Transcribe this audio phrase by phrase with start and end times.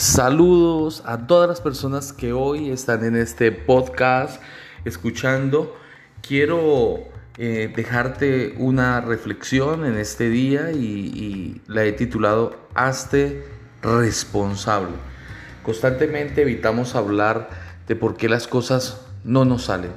[0.00, 4.40] Saludos a todas las personas que hoy están en este podcast
[4.86, 5.76] escuchando.
[6.26, 7.00] Quiero
[7.36, 13.44] eh, dejarte una reflexión en este día y, la he titulado Hazte
[13.82, 14.94] responsable.
[15.62, 17.50] Constantemente evitamos hablar
[17.86, 19.92] de por qué las cosas no nos salen,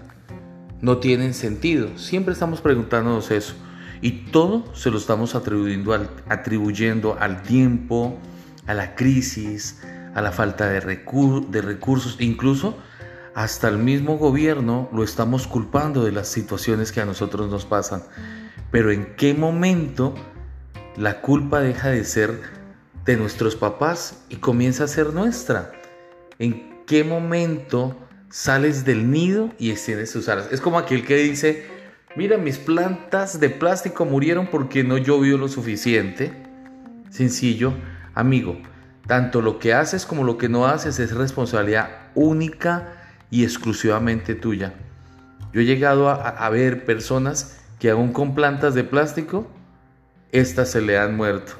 [0.82, 1.98] no tienen sentido.
[1.98, 3.56] Siempre estamos preguntándonos eso
[4.02, 8.20] y todo se lo estamos atribuyendo al, atribuyendo al tiempo,
[8.68, 9.82] a la crisis,
[10.14, 12.78] a la falta de, de recursos, incluso
[13.36, 18.04] hasta el mismo gobierno lo estamos culpando de las situaciones que a nosotros nos pasan.
[18.72, 20.14] Pero ¿en qué momento
[20.98, 22.40] la culpa deja de ser
[23.06, 25.72] de nuestros papás y comienza a ser nuestra?
[26.40, 27.96] ¿En qué momento
[28.30, 30.50] sales del nido y extiendes tus alas?
[30.52, 31.66] Es como aquel que dice,
[32.16, 36.34] mira, mis plantas de plástico murieron porque no llovió lo suficiente.
[37.10, 37.74] Sencillo,
[38.16, 38.58] amigo,
[39.08, 42.94] tanto lo que haces como lo que no haces es responsabilidad única
[43.30, 44.74] y exclusivamente tuya.
[45.54, 49.48] Yo he llegado a, ver personas que aún con plantas de plástico,
[50.32, 51.54] estas se le han muerto.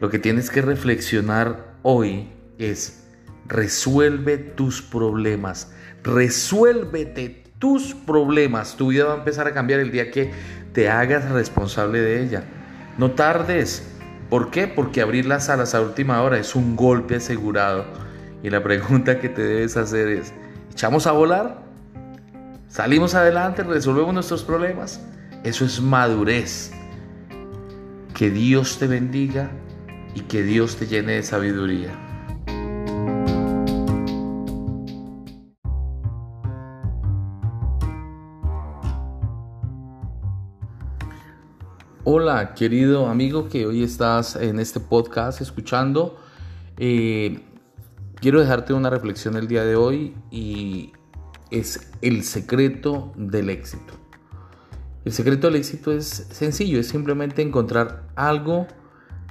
[0.00, 3.04] Lo que tienes que reflexionar hoy es,
[3.46, 8.76] resuelve tus problemas, resuélvete tus problemas.
[8.76, 10.30] Tu vida va a empezar a cambiar el día que
[10.72, 12.44] te hagas responsable de ella.
[12.98, 13.97] No tardes,
[14.30, 14.66] ¿Por qué?
[14.66, 17.86] Porque abrir las alas a última hora es un golpe asegurado.
[18.42, 20.32] Y la pregunta que te debes hacer es,
[20.70, 21.62] ¿echamos a volar?
[22.68, 23.62] ¿Salimos adelante?
[23.62, 25.00] ¿Resolvemos nuestros problemas?
[25.44, 26.70] Eso es madurez.
[28.14, 29.50] Que Dios te bendiga
[30.14, 32.07] y que Dios te llene de sabiduría.
[42.10, 46.18] Hola, querido amigo que hoy estás en este podcast escuchando.
[46.78, 47.38] Eh,
[48.14, 50.92] quiero dejarte una reflexión el día de hoy y
[51.50, 53.92] es el secreto del éxito.
[55.04, 58.66] El secreto del éxito es sencillo, es simplemente encontrar algo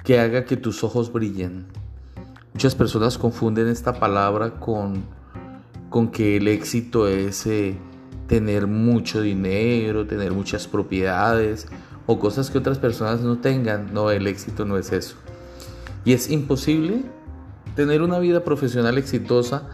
[0.03, 1.65] que haga que tus ojos brillen.
[2.53, 5.03] Muchas personas confunden esta palabra con,
[5.89, 7.75] con que el éxito es eh,
[8.27, 11.67] tener mucho dinero, tener muchas propiedades
[12.07, 13.93] o cosas que otras personas no tengan.
[13.93, 15.15] No, el éxito no es eso.
[16.05, 17.03] Y es imposible
[17.75, 19.69] tener una vida profesional exitosa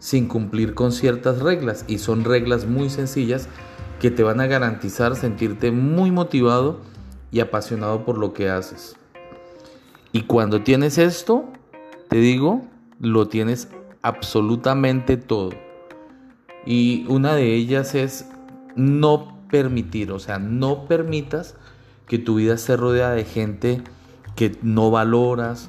[0.00, 1.84] sin cumplir con ciertas reglas.
[1.86, 3.48] Y son reglas muy sencillas
[4.00, 6.80] que te van a garantizar sentirte muy motivado
[7.30, 8.96] y apasionado por lo que haces.
[10.12, 11.44] Y cuando tienes esto,
[12.08, 12.62] te digo,
[13.00, 13.68] lo tienes
[14.02, 15.50] absolutamente todo.
[16.66, 18.26] Y una de ellas es
[18.76, 21.56] no permitir, o sea, no permitas
[22.06, 23.82] que tu vida esté rodeada de gente
[24.36, 25.68] que no valoras,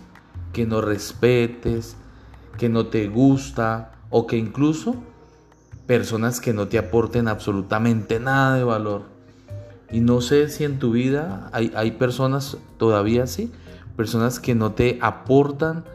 [0.53, 1.96] que no respetes,
[2.57, 4.95] que no te gusta o que incluso
[5.85, 9.03] personas que no te aporten absolutamente nada de valor.
[9.91, 13.51] Y no sé si en tu vida hay, hay personas todavía así,
[13.95, 15.85] personas que no te aportan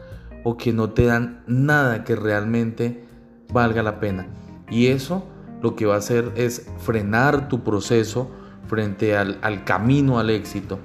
[0.43, 3.05] o que no te dan nada que realmente
[3.51, 4.27] valga la pena.
[4.69, 5.23] Y eso
[5.61, 8.31] lo que va a hacer es frenar tu proceso
[8.67, 10.79] frente al, camino al éxito.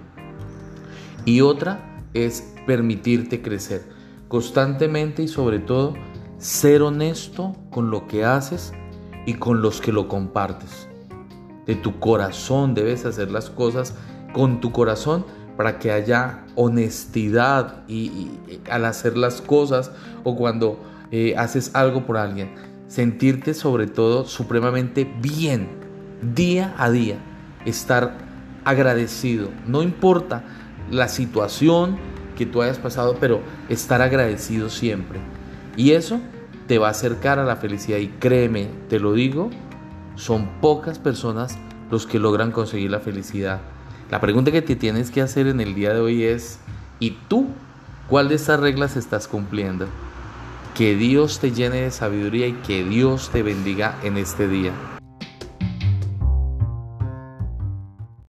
[1.24, 3.84] Y otra es permitirte crecer
[4.28, 5.94] constantemente y sobre todo
[6.38, 8.72] ser honesto con lo que haces
[9.24, 10.88] y con los que lo compartes.
[11.66, 13.94] De tu corazón debes hacer las cosas
[14.32, 15.24] con tu corazón
[15.56, 18.30] para que haya honestidad y,
[18.70, 19.90] al hacer las cosas
[20.22, 20.78] o cuando
[21.10, 22.54] eh, haces algo por alguien.
[22.88, 25.68] Sentirte sobre todo supremamente bien
[26.34, 27.18] día a día
[27.66, 28.16] estar
[28.64, 29.50] agradecido.
[29.66, 30.44] No importa
[30.90, 31.98] la situación
[32.36, 35.18] que tú hayas pasado, pero estar agradecido siempre.
[35.76, 36.20] Y eso
[36.66, 37.98] te va a acercar a la felicidad.
[37.98, 39.50] Y créeme, te lo digo,
[40.14, 41.58] son pocas personas
[41.90, 43.60] los que logran conseguir la felicidad.
[44.10, 46.60] La pregunta que te tienes que hacer en el día de hoy es,
[47.00, 47.48] ¿y tú
[48.08, 49.86] cuál de estas reglas estás cumpliendo?
[50.74, 54.72] Que Dios te llene de sabiduría y que Dios te bendiga en este día.